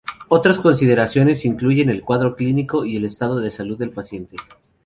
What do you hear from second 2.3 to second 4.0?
clínico y el estado de salud del